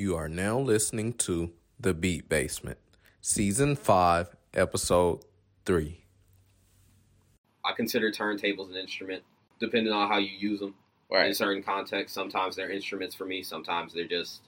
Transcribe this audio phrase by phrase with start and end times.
[0.00, 2.78] You are now listening to The Beat Basement,
[3.20, 5.26] Season 5, Episode
[5.66, 6.00] 3.
[7.62, 9.22] I consider turntables an instrument,
[9.60, 10.74] depending on how you use them.
[11.12, 13.42] In certain contexts, sometimes they're instruments for me.
[13.42, 14.40] Sometimes they're just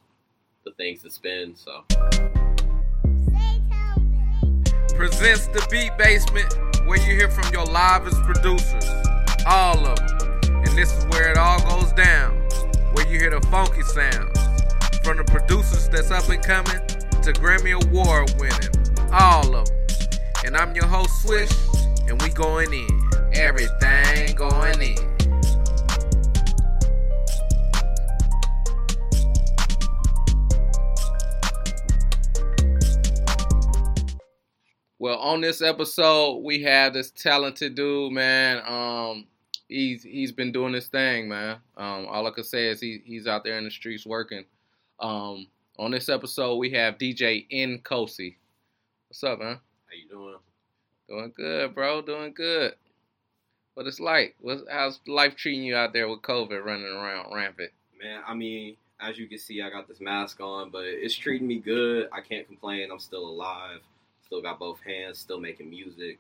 [0.65, 1.55] the things that spin.
[1.55, 1.85] So
[4.95, 6.57] presents the Beat Basement,
[6.87, 8.87] where you hear from your livest producers,
[9.47, 10.41] all of them.
[10.65, 12.39] And this is where it all goes down,
[12.95, 14.39] where you hear the funky sounds,
[15.03, 16.87] from the producers that's up and coming
[17.23, 19.77] to Grammy Award winning, all of them.
[20.45, 21.51] And I'm your host Swish,
[22.09, 25.13] and we going in, everything going in.
[35.01, 38.63] Well, on this episode, we have this talented dude, man.
[38.65, 39.27] Um,
[39.67, 41.57] he's he's been doing this thing, man.
[41.77, 44.45] Um, all I can say is he he's out there in the streets working.
[45.01, 45.47] Um,
[45.79, 48.37] on this episode, we have DJ Nkosi.
[49.09, 49.59] What's up, man?
[49.87, 50.37] how you doing?
[51.09, 52.03] Doing good, bro.
[52.03, 52.75] Doing good.
[53.75, 54.37] What it's like?
[54.41, 57.71] What's how's life treating you out there with COVID running around rampant?
[58.03, 61.49] Man, I mean, as you can see, I got this mask on, but it's treating
[61.49, 62.09] me good.
[62.13, 62.91] I can't complain.
[62.91, 63.81] I'm still alive.
[64.25, 65.19] Still got both hands.
[65.19, 66.19] Still making music.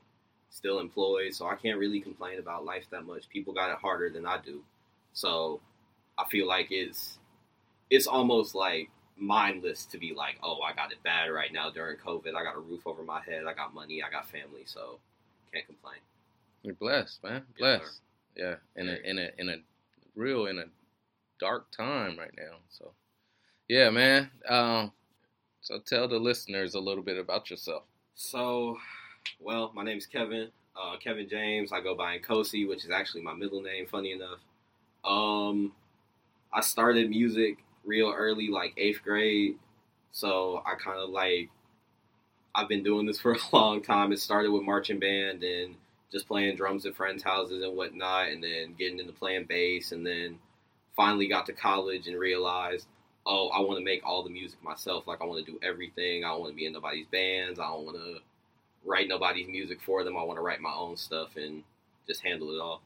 [0.50, 1.34] Still employed.
[1.34, 3.28] So I can't really complain about life that much.
[3.28, 4.62] People got it harder than I do.
[5.12, 5.60] So
[6.18, 7.18] I feel like it's
[7.92, 11.98] it's almost like mindless to be like, oh, I got it bad right now during
[11.98, 12.34] COVID.
[12.34, 13.44] I got a roof over my head.
[13.46, 14.02] I got money.
[14.02, 14.62] I got family.
[14.64, 14.98] So
[15.52, 15.98] can't complain.
[16.62, 17.42] You're blessed, man.
[17.58, 17.80] Yes.
[17.80, 18.00] Blessed.
[18.34, 19.56] yeah, in a in a in a
[20.16, 20.64] real in a
[21.38, 22.56] dark time right now.
[22.70, 22.92] So,
[23.68, 24.30] yeah, man.
[24.48, 24.92] Um,
[25.60, 27.82] so tell the listeners a little bit about yourself.
[28.14, 28.78] So,
[29.38, 30.48] well, my name is Kevin.
[30.74, 31.72] Uh, Kevin James.
[31.72, 33.86] I go by Nkosi, which is actually my middle name.
[33.86, 34.38] Funny enough.
[35.04, 35.72] Um,
[36.54, 39.56] I started music real early, like eighth grade.
[40.12, 41.50] So I kind of like
[42.54, 44.12] I've been doing this for a long time.
[44.12, 45.76] It started with marching band and
[46.10, 50.06] just playing drums at friends' houses and whatnot, and then getting into playing bass, and
[50.06, 50.38] then
[50.94, 52.86] finally got to college and realized,
[53.24, 55.06] oh, I want to make all the music myself.
[55.06, 56.24] Like I want to do everything.
[56.24, 57.58] I don't want to be in nobody's bands.
[57.58, 58.18] I don't want to
[58.84, 60.16] write nobody's music for them.
[60.16, 61.62] I want to write my own stuff and
[62.06, 62.82] just handle it all.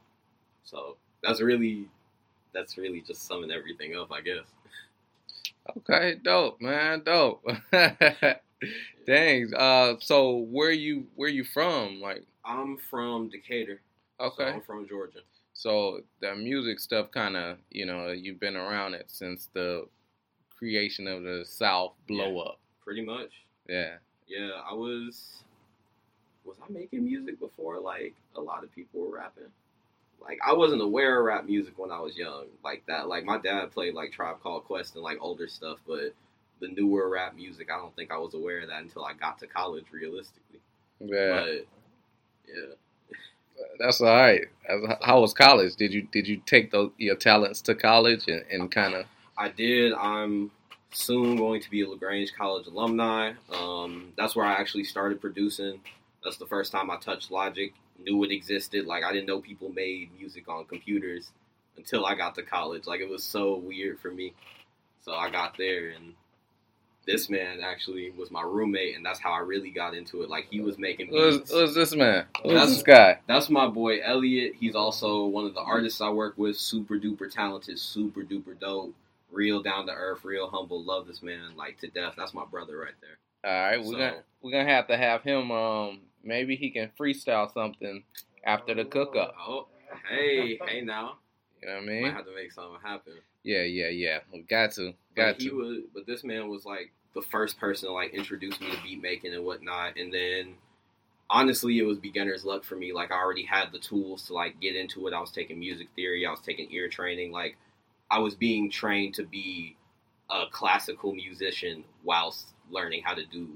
[0.63, 1.87] So that's really
[2.53, 4.45] that's really just summing everything up, I guess.
[5.77, 7.45] Okay, dope, man, dope.
[9.07, 9.53] Dang.
[9.55, 12.01] Uh, so where you where you from?
[12.01, 13.81] Like, I'm from Decatur.
[14.19, 14.51] So okay.
[14.51, 15.19] I'm from Georgia.
[15.53, 19.87] So the music stuff, kind of, you know, you've been around it since the
[20.55, 22.59] creation of the South blow up.
[22.83, 23.31] Pretty much.
[23.67, 23.95] Yeah.
[24.27, 25.43] Yeah, I was
[26.45, 29.51] was I making music before like a lot of people were rapping?
[30.21, 33.07] Like I wasn't aware of rap music when I was young, like that.
[33.07, 36.13] Like my dad played like Tribe Called Quest and like older stuff, but
[36.59, 39.39] the newer rap music, I don't think I was aware of that until I got
[39.39, 39.85] to college.
[39.91, 40.59] Realistically,
[40.99, 41.29] Yeah.
[41.45, 41.65] but
[42.47, 42.73] yeah,
[43.79, 44.41] That's all right.
[45.01, 45.75] How was college?
[45.75, 49.05] Did you did you take those your talents to college and, and kind of?
[49.37, 49.93] I did.
[49.93, 50.51] I'm
[50.91, 53.33] soon going to be a LaGrange College alumni.
[53.53, 55.79] Um, that's where I actually started producing.
[56.23, 57.71] That's the first time I touched Logic.
[57.99, 58.85] Knew it existed.
[58.85, 61.31] Like I didn't know people made music on computers
[61.77, 62.87] until I got to college.
[62.87, 64.33] Like it was so weird for me.
[65.01, 66.13] So I got there and
[67.05, 70.29] this man actually was my roommate and that's how I really got into it.
[70.29, 72.25] Like he was making Who's, who's this man?
[72.43, 73.19] Who's That's- this guy?
[73.27, 74.53] That's my boy Elliot.
[74.59, 76.57] He's also one of the artists I work with.
[76.57, 78.93] Super duper talented, super duper dope,
[79.31, 80.83] real down to earth, real humble.
[80.83, 82.15] Love this man like to death.
[82.17, 83.17] That's my brother right there.
[83.49, 85.49] All right, we're So- gonna we're gonna have to have him.
[85.51, 88.03] Um, maybe he can freestyle something
[88.43, 89.33] after the cook up.
[89.39, 91.17] Oh, oh, hey, hey now.
[91.61, 92.11] You know what I Might mean?
[92.11, 93.13] have to make something happen.
[93.43, 94.19] Yeah, yeah, yeah.
[94.31, 95.55] We got to, But got he to.
[95.55, 99.01] was, but this man was like the first person to like introduce me to beat
[99.01, 99.97] making and whatnot.
[99.97, 100.55] And then
[101.29, 102.93] honestly, it was beginner's luck for me.
[102.93, 105.13] Like I already had the tools to like get into it.
[105.13, 106.25] I was taking music theory.
[106.25, 107.31] I was taking ear training.
[107.31, 107.57] Like
[108.11, 109.75] I was being trained to be
[110.29, 113.47] a classical musician whilst learning how to do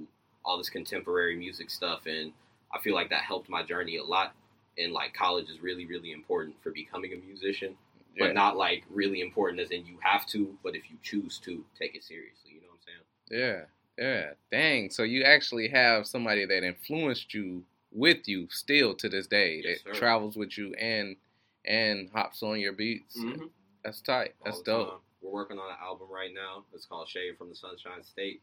[0.44, 2.06] all this contemporary music stuff.
[2.06, 2.32] And
[2.74, 4.34] I feel like that helped my journey a lot.
[4.78, 7.76] And like college is really, really important for becoming a musician
[8.16, 8.28] Yeah.
[8.28, 11.64] but not like really important as in you have to, but if you choose to,
[11.78, 12.52] take it seriously.
[12.56, 13.68] You know what I'm saying?
[13.98, 14.34] Yeah, yeah.
[14.52, 14.90] Dang.
[14.90, 19.82] So you actually have somebody that influenced you with you still to this day Yes,
[19.84, 20.00] that sir.
[20.00, 21.16] travels with you and
[21.66, 23.18] and hops on your beats.
[23.20, 23.50] Mhm.
[23.84, 24.34] That's tight.
[24.40, 24.90] All That's dope.
[24.90, 25.00] time.
[25.22, 26.64] We're working on an album right now.
[26.74, 28.42] It's called Shade from the Sunshine State.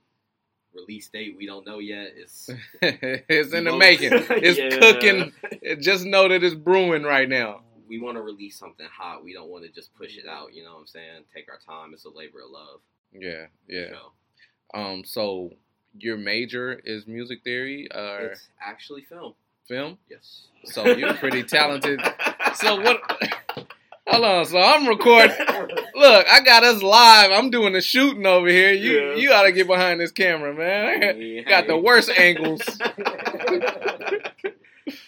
[0.75, 2.13] Release date we don't know yet.
[2.17, 2.49] It's
[2.83, 4.11] it's in the Mo- making.
[4.31, 4.79] It's Yeah.
[4.79, 5.33] cooking.
[5.81, 7.63] Just know that it's brewing right now.
[7.89, 9.25] We want to release something hot.
[9.25, 10.55] We don't want to just push it out.
[10.55, 11.25] You know what I'm saying?
[11.35, 11.95] Take our time.
[11.95, 12.81] It's a labor of love.
[13.13, 13.91] Yeah, yeah.
[13.91, 15.51] So, Um, so
[15.99, 19.33] your major is music theory or It's actually film.
[19.67, 19.97] film?
[20.11, 20.49] Yes.
[20.65, 22.01] So you're pretty talented.
[22.55, 23.01] So what?
[24.11, 24.47] Hold on.
[24.47, 25.37] So I'm recording.
[25.95, 27.31] Look, I got us live.
[27.31, 28.73] I'm doing the shooting over here.
[28.73, 29.15] You Yeah.
[29.17, 31.21] you got to get behind this camera, man.
[31.21, 31.43] Yeah.
[31.49, 32.63] got the worst angles.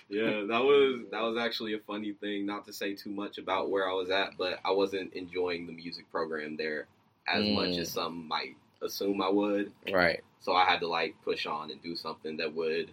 [0.08, 2.44] yeah, that was that was actually a funny thing.
[2.46, 5.72] Not to say too much about where I was at, but I wasn't enjoying the
[5.72, 6.86] music program there
[7.28, 7.78] as much Mm.
[7.80, 9.72] as some might assume I would.
[9.92, 10.20] Right.
[10.40, 12.90] So I had to like push on and do something that would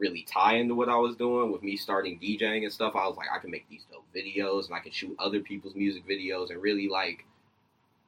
[0.00, 1.52] really tie into what I was doing.
[1.52, 4.66] With me starting DJing and stuff, I was like, I can make these dope videos
[4.66, 7.24] and I can shoot other people's music videos and really like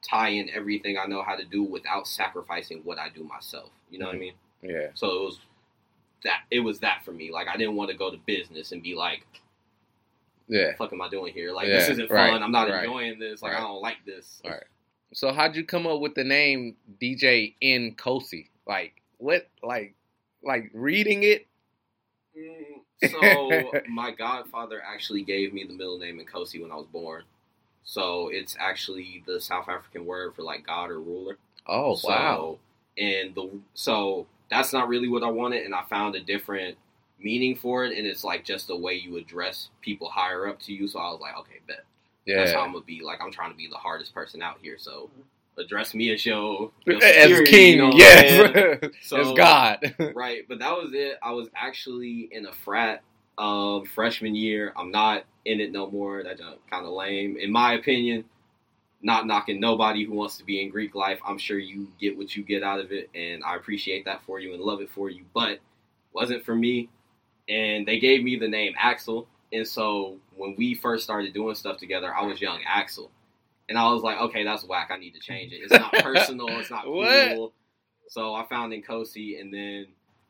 [0.01, 3.69] tie in everything I know how to do without sacrificing what I do myself.
[3.89, 4.21] You know what I mm-hmm.
[4.21, 4.75] mean?
[4.75, 4.87] Yeah.
[4.95, 5.39] So it was
[6.23, 7.31] that it was that for me.
[7.31, 9.25] Like I didn't want to go to business and be like,
[10.47, 10.59] Yeah.
[10.59, 11.51] "What the fuck am I doing here?
[11.51, 12.43] Like Yeah, this isn't right, fun.
[12.43, 13.41] I'm not right, enjoying this.
[13.41, 13.61] Like right.
[13.61, 14.63] I don't like this." Right.
[15.13, 18.47] So how'd you come up with the name DJ Nkosi?
[18.67, 19.47] Like what?
[19.61, 19.95] Like
[20.43, 21.47] like reading it?
[22.37, 27.23] Mm, So my godfather actually gave me the middle name Nkosi when I was born.
[27.83, 31.37] So it's actually the South African word for like God or ruler.
[31.67, 32.59] Oh so, wow.
[32.97, 36.77] And the so that's not really what I wanted, and I found a different
[37.19, 40.73] meaning for it, and it's like just the way you address people higher up to
[40.73, 40.87] you.
[40.87, 41.85] So I was like, okay, bet.
[42.35, 42.65] That's how Yeah.
[42.65, 43.01] I'm gonna be.
[43.03, 44.77] Like I'm trying to be the hardest person out here.
[44.77, 45.09] So
[45.57, 48.79] address me as your, your As king, you know yes.
[49.03, 49.95] So- As God.
[50.15, 51.17] right, but that was it.
[51.21, 53.03] I was actually in a frat
[53.37, 54.73] um, freshman year.
[54.77, 56.23] I'm not in it no more.
[56.23, 58.25] That's kind of lame, in my opinion.
[59.01, 61.19] Not knocking nobody who wants to be in Greek life.
[61.25, 64.39] I'm sure you get what you get out of it, and I appreciate that for
[64.39, 65.25] you and love it for you.
[65.33, 65.59] But
[66.13, 66.87] wasn't for me,
[67.49, 69.27] and they gave me the name Axel.
[69.51, 73.11] And so when we first started doing stuff together, I was young Axel,
[73.69, 74.89] and I was like, okay, that's whack.
[74.91, 75.57] I need to change it.
[75.57, 76.47] It's not personal.
[76.59, 77.53] It's not cool.
[78.07, 79.87] So I found Nkosi, and then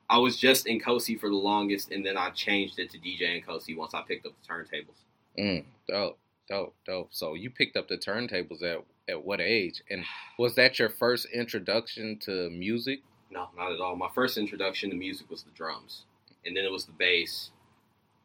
[0.10, 3.44] I was just in Nkosi for the longest, and then I changed it to DJ
[3.44, 5.02] Nkosi once I picked up the turntables.
[5.38, 7.08] Mm, dope, dope, dope.
[7.12, 9.82] So you picked up the turntables at at what age?
[9.90, 10.06] And
[10.38, 13.02] was that your first introduction to music?
[13.32, 13.96] No, not at all.
[13.96, 16.04] My first introduction to music was the drums,
[16.46, 17.52] and then it was the bass.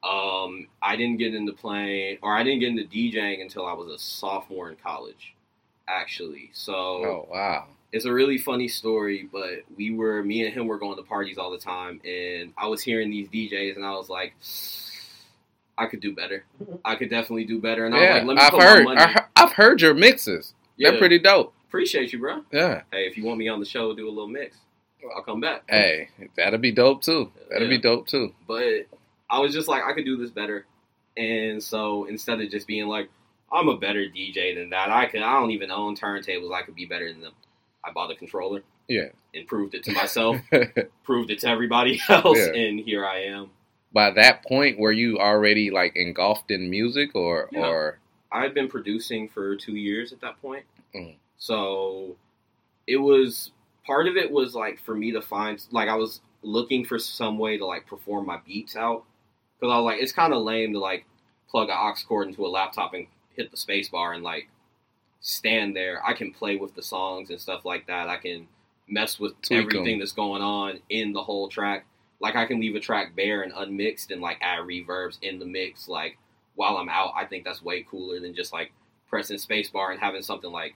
[0.03, 3.89] Um, I didn't get into playing, or I didn't get into DJing until I was
[3.89, 5.35] a sophomore in college,
[5.89, 6.51] actually.
[6.53, 7.67] So Oh wow.
[7.93, 11.37] it's a really funny story, but we were me and him were going to parties
[11.39, 14.35] all the time, and I was hearing these DJs, and I was like,
[15.77, 16.45] I could do better.
[16.85, 17.87] I could definitely do better.
[17.87, 19.01] And I was like, let me I've put heard, my money.
[19.15, 20.55] I, I've heard your mixes.
[20.77, 21.55] yeah, They're pretty dope.
[21.69, 22.43] appreciate you, bro.
[22.53, 22.83] Yeah.
[22.93, 24.57] Hey, if you want me on the show, do a little mix.
[25.15, 25.63] I'll come back.
[25.69, 27.31] Hey, that'll be dope too.
[27.51, 28.35] That'll be dope too.
[28.49, 28.87] But
[29.31, 30.67] I was just like, I could do this better.
[31.17, 33.09] And so instead of just being like,
[33.53, 35.23] I'm a better DJ than that, I could.
[35.23, 36.53] I don't even own turntables.
[36.55, 37.33] I could be better than them.
[37.85, 38.63] I bought a controller.
[38.89, 39.07] Yeah.
[39.35, 40.37] And proved it to myself.
[41.05, 42.55] proved it to everybody else, Yeah.
[42.55, 43.51] and here I am.
[43.93, 47.67] By that point, were you already like engulfed in music, or Yeah.
[47.67, 47.99] or
[48.31, 50.65] I had been producing for two years at that point.
[50.95, 51.17] Mhm.
[51.39, 52.17] So
[52.87, 53.51] it was
[53.87, 57.39] part of it was like for me to find like I was looking for some
[57.39, 59.05] way to like perform my beats out
[59.59, 61.05] because I was like it's kind of lame to like
[61.51, 64.49] plug an aux cord into a laptop and hit the space bar and like
[65.21, 66.05] stand there.
[66.07, 68.09] I can play with the songs and stuff like that.
[68.09, 68.49] I can
[68.87, 69.67] mess with Tweak 'em.
[69.67, 71.87] everything that's going on in the whole track.
[72.21, 75.47] Like I can leave a track bare and unmixed and like add reverbs in the
[75.47, 76.19] mix like
[76.55, 77.13] while I'm out.
[77.17, 78.73] I think that's way cooler than just like
[79.09, 80.75] pressing spacebar and having something like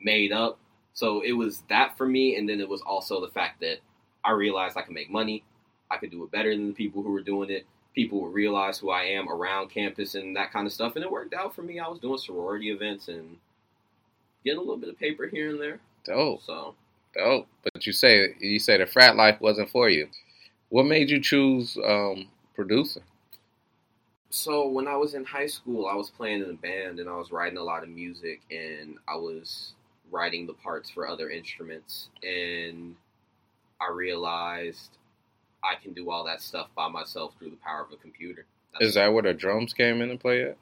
[0.00, 0.58] made up.
[0.94, 3.78] So it was that for me, and then it was also the fact that
[4.24, 5.42] I realized I could make money.
[5.90, 7.66] I could do it better than the people who were doing it.
[7.94, 11.10] People would realize who I am around campus and that kind of stuff, and it
[11.10, 11.78] worked out for me.
[11.78, 13.36] I was doing sorority events and
[14.44, 15.78] getting a little bit of paper here and there.
[16.04, 16.74] dope, So
[17.14, 17.46] dope?
[17.62, 20.08] But you say you say the frat life wasn't for you.
[20.70, 23.02] What made you choose um, producing?
[24.30, 27.16] So when I was in high school, I was playing in a band and I
[27.16, 29.74] was writing a lot of music and I was
[30.10, 32.96] writing the parts for other instruments and
[33.78, 34.96] I realized
[35.64, 38.44] I can do all that stuff by myself through the power of a computer.
[38.80, 40.56] Is that where the drums came into play at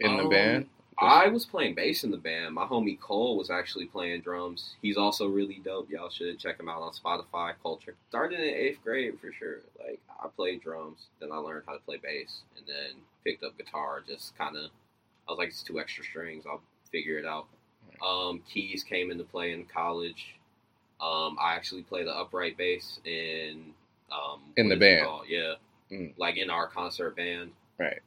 [0.00, 0.68] in the Um, band?
[1.00, 2.54] I was playing bass in the band.
[2.54, 4.74] My homie Cole was actually playing drums.
[4.82, 5.88] He's also really dope.
[5.90, 7.54] Y'all should check him out on Spotify.
[7.62, 9.60] Culture started in eighth grade for sure.
[9.78, 13.56] Like I played drums, then I learned how to play bass, and then picked up
[13.56, 14.02] guitar.
[14.06, 14.70] Just kind of,
[15.28, 16.44] I was like, it's two extra strings.
[16.46, 17.46] I'll figure it out.
[18.04, 20.34] Um, keys came into play in college.
[21.00, 23.72] Um, I actually play the upright bass in
[24.12, 25.20] um, In the what is it band.
[25.28, 25.54] Yeah,
[25.90, 26.12] Mm.
[26.18, 27.52] like in our concert band.
[27.78, 28.00] Right.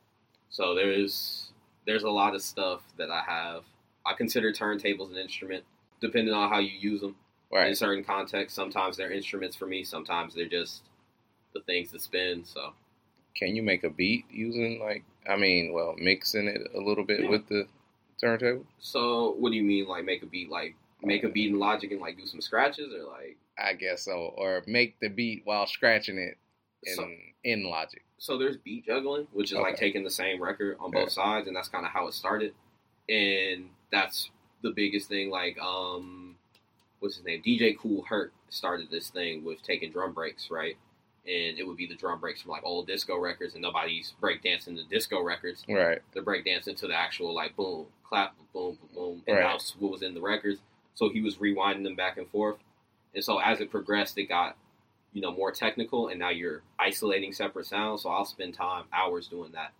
[0.50, 1.52] So there's
[1.86, 3.64] there's a lot of stuff that I have.
[4.06, 5.64] I consider turntables an instrument,
[6.00, 7.16] depending on how you use them.
[7.54, 7.68] Right.
[7.68, 8.56] in certain contexts.
[8.56, 9.84] Sometimes they're instruments for me.
[9.84, 10.84] Sometimes they're just
[11.54, 12.46] the things that spin.
[12.46, 12.72] So
[13.36, 17.22] Can you make a beat using like I mean, well, mixing it a little bit
[17.22, 17.30] Yeah.
[17.30, 17.68] with the
[18.22, 18.66] turntable?
[18.80, 21.92] so what do you mean like make a beat like make a beat in Logic
[21.92, 24.34] and like do some scratches or like I guess so.
[24.38, 26.38] Or make the beat while scratching it
[26.84, 27.10] in So-
[27.44, 28.04] in Logic.
[28.20, 31.02] so there's beat juggling, which is like taking the same record on Yeah.
[31.02, 32.54] both sides, and that's kind of how it started.
[33.10, 34.30] And that's
[34.62, 35.30] the biggest thing.
[35.32, 36.38] Like, um,
[37.00, 37.42] what's his name?
[37.42, 40.78] DJ Kool Herc started this thing with taking drum breaks, right?
[41.26, 44.76] And it would be the drum breaks from like old disco records, and nobody's breakdancing
[44.76, 45.64] the disco records.
[45.68, 46.00] Right.
[46.14, 49.44] They're breakdancing to the actual like boom, clap, boom, boom, boom, and Right.
[49.44, 50.60] that's what was in the records.
[50.96, 52.58] So he was rewinding them back and forth,
[53.16, 54.58] and so as it progressed, it got
[55.14, 58.04] you know more technical, and now you're isolating separate sounds.
[58.04, 59.72] So I'll spend time hours doing that,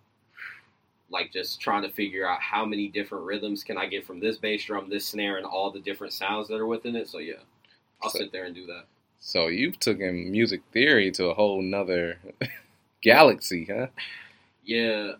[1.10, 4.38] like just trying to figure out how many different rhythms can I get from this
[4.38, 7.08] bass drum, this snare, and all the different sounds that are within it.
[7.08, 7.34] So yeah,
[8.02, 8.84] I'll So- sit there and do that.
[9.24, 12.18] So you've taken music theory to a whole nother
[13.02, 13.86] galaxy, huh?
[14.64, 15.12] Yeah,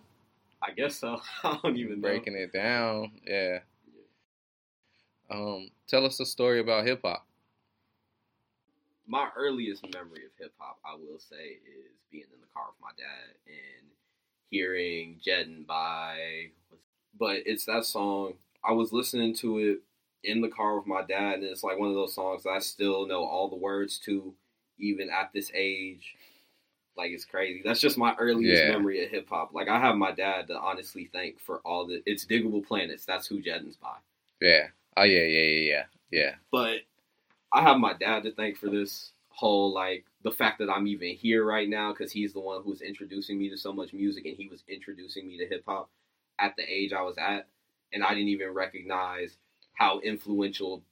[0.61, 1.21] I guess so.
[1.45, 2.09] I don't even know.
[2.09, 3.61] Breaking it down, yeah.
[5.33, 7.27] Um, tell us a story about hip hop.
[9.07, 12.81] my earliest memory of hip hop, I will say, is being in the car with
[12.81, 13.87] my dad and
[14.51, 16.51] hearing Jettin' by.
[17.19, 18.35] But it's that song.
[18.65, 19.81] I was listening to it
[20.25, 22.59] in the car with my dad, and it's like one of those songs that I
[22.61, 24.33] still know all the words to,
[24.79, 26.15] even at this age.
[26.97, 27.63] Like it's crazy.
[27.65, 28.71] That's just my earliest Yeah.
[28.71, 29.53] memory of hip hop.
[29.53, 32.03] Like I have my dad to honestly thank for all the.
[32.07, 33.05] It's Digable Planets.
[33.05, 33.97] That's who Jettin's by.
[34.41, 34.69] Yeah.
[34.97, 36.35] Oh yeah, yeah, yeah, yeah, yeah.
[36.51, 36.81] but
[37.53, 41.15] I have my dad to thank for this whole like the fact that I'm even
[41.17, 44.37] here right now because he's the one who's introducing me to so much music and
[44.37, 45.91] he was introducing me to hip hop
[46.39, 47.49] at the age I was at,
[47.93, 49.37] and I didn't even recognize
[49.75, 50.83] how influential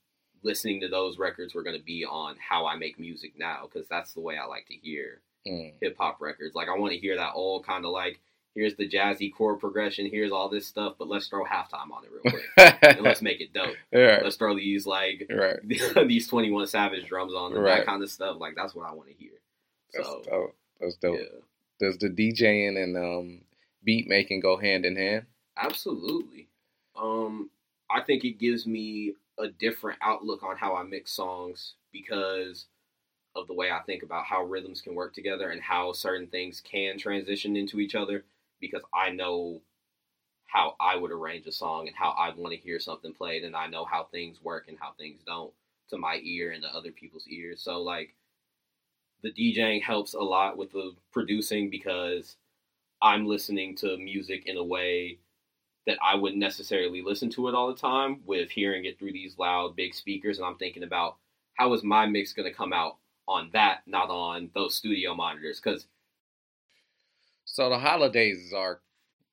[0.43, 3.89] listening to those records were going to be on how I make music now because
[3.89, 5.73] that's the way I like to hear Mm.
[5.81, 6.55] hip hop records.
[6.55, 8.21] Like I want to hear that old kind of like
[8.55, 12.11] here's the jazzy chord progression, here's all this stuff, but let's throw halftime on it
[12.11, 12.23] real
[12.57, 13.75] quick and let's make it dope.
[13.93, 15.59] right, Let's throw these like right.
[16.09, 17.79] these 21 Savage drums on and Right.
[17.79, 18.37] that kind of stuff.
[18.41, 19.33] Like, that's what I want to hear.
[19.95, 20.57] That's So, dope.
[20.81, 21.19] That's dope.
[21.21, 21.39] yeah,
[21.79, 23.41] Does the DJing and um
[23.85, 25.27] beat making go hand in hand?
[25.57, 26.49] absolutely.
[27.01, 27.51] Um,
[27.91, 32.67] I think it gives me a different outlook on how I mix songs because
[33.37, 36.61] of the way I think about how rhythms can work together and how certain things
[36.61, 38.25] can transition into each other
[38.61, 39.61] because I know
[40.47, 43.55] how I would arrange a song and how I'd want to hear something played and
[43.55, 45.53] I know how things work and how things don't
[45.91, 47.63] to my ear and to other people's ears.
[47.63, 48.15] So like
[49.23, 52.37] the DJing helps a lot with the producing because
[53.03, 55.19] I'm listening to music in a way
[55.87, 59.39] that I wouldn't necessarily listen to it all the time with hearing it through these
[59.39, 61.17] loud big speakers and I'm thinking about
[61.55, 62.97] how is my mix going to come out
[63.29, 65.87] on that not on those studio monitors cuz
[67.53, 68.81] So the holidays are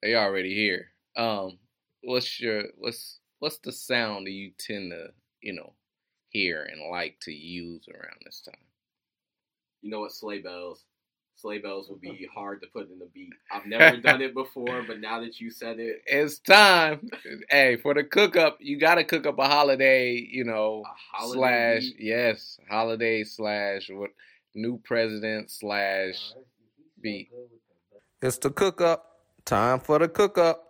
[0.02, 0.88] they already here.
[1.16, 1.60] Um,
[2.04, 5.10] what's your what's what's the sound that you tend to
[5.42, 5.74] you know
[6.30, 8.56] hear and like to use around this time?
[9.82, 10.84] you know what sleigh bells
[11.36, 13.32] sleigh bells would be hard to put in the beat.
[13.52, 17.08] I've never done it before but now that you said it It's time.
[17.52, 20.16] hey, for the cook up, you got to cook up a holiday.
[20.16, 24.10] You know, a holiday slash beat, yes, holiday slash what
[24.56, 26.34] new president slash
[27.02, 27.30] beat.
[28.22, 29.06] It's the cook up.
[29.46, 30.67] Time for the cook up.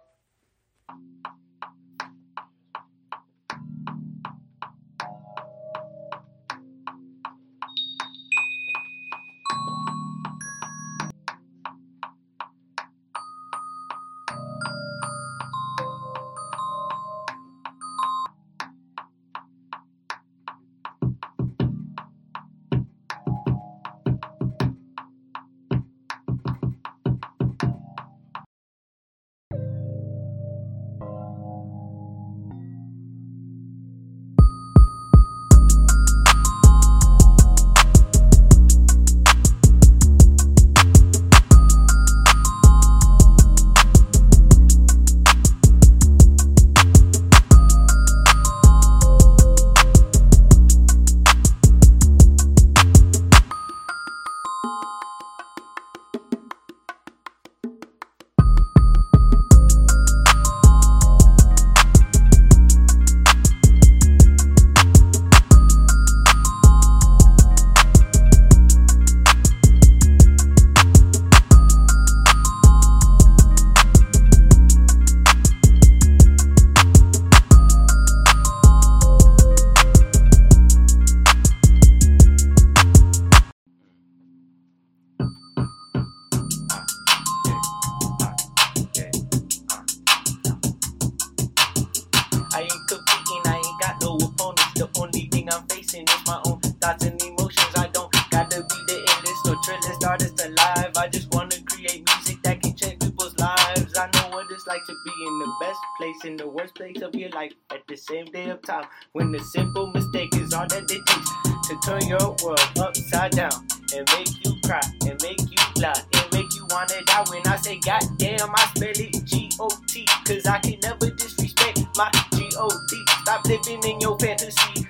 [104.68, 107.88] Like to be in the best place, in the worst place of your life at
[107.88, 108.86] the same day of time.
[109.14, 113.52] When the simple mistake is all that it takes to turn your world upside down
[113.96, 117.24] and make you cry and make you laugh and make you wanna die.
[117.30, 121.80] When I say goddamn, I spell it G O T, cause I can never disrespect
[121.96, 123.06] my G O D.
[123.22, 124.86] Stop living in your fantasy.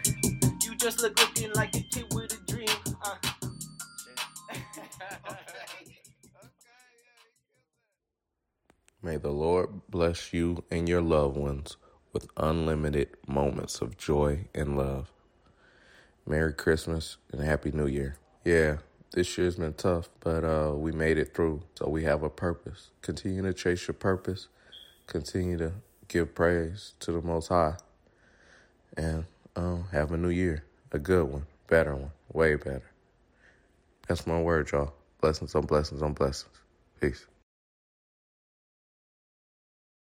[0.63, 2.67] You just look looking like a kid with a dream.
[3.03, 3.15] Uh.
[9.07, 11.77] May the Lord bless you and your loved ones
[12.11, 15.13] with unlimited moments of joy and love.
[16.25, 18.17] Merry Christmas and Happy New Year.
[18.43, 18.79] Yeah,
[19.13, 21.61] this year's been tough, but uh, we made it through.
[21.75, 22.89] So we have a purpose.
[23.01, 24.49] Continue to chase your purpose.
[25.05, 25.71] Continue to
[26.09, 27.77] give praise to the Most High.
[28.97, 29.23] And
[29.55, 30.65] uh, have a new year.
[30.91, 31.45] A good one.
[31.69, 32.11] Better one.
[32.33, 32.91] Way better.
[34.09, 34.91] That's my word, y'all.
[35.21, 36.59] Blessings on blessings on blessings.
[36.99, 37.25] Peace.